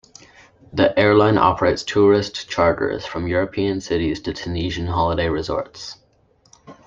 The 0.73 0.97
airline 0.99 1.37
operates 1.37 1.83
tourist 1.83 2.49
charters 2.49 3.05
from 3.05 3.27
European 3.27 3.81
cities 3.81 4.19
to 4.21 4.33
Tunisian 4.33 4.87
holiday 4.87 5.29
resorts. 5.29 5.97